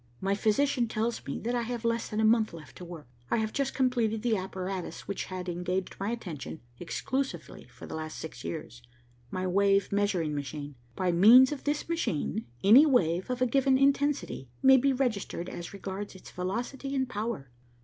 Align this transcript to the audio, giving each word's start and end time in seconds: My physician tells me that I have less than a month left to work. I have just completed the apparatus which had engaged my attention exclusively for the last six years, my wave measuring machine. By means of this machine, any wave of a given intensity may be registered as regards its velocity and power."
My 0.19 0.33
physician 0.33 0.87
tells 0.87 1.23
me 1.27 1.37
that 1.41 1.53
I 1.53 1.61
have 1.61 1.85
less 1.85 2.09
than 2.09 2.19
a 2.19 2.25
month 2.25 2.53
left 2.53 2.75
to 2.77 2.83
work. 2.85 3.07
I 3.29 3.37
have 3.37 3.53
just 3.53 3.75
completed 3.75 4.23
the 4.23 4.35
apparatus 4.35 5.07
which 5.07 5.25
had 5.25 5.47
engaged 5.47 5.95
my 5.99 6.09
attention 6.09 6.59
exclusively 6.79 7.65
for 7.65 7.85
the 7.85 7.93
last 7.93 8.17
six 8.17 8.43
years, 8.43 8.81
my 9.29 9.45
wave 9.45 9.91
measuring 9.91 10.33
machine. 10.33 10.73
By 10.95 11.11
means 11.11 11.51
of 11.51 11.65
this 11.65 11.87
machine, 11.87 12.47
any 12.63 12.83
wave 12.87 13.29
of 13.29 13.43
a 13.43 13.45
given 13.45 13.77
intensity 13.77 14.49
may 14.63 14.77
be 14.77 14.91
registered 14.91 15.47
as 15.47 15.71
regards 15.71 16.15
its 16.15 16.31
velocity 16.31 16.95
and 16.95 17.07
power." 17.07 17.51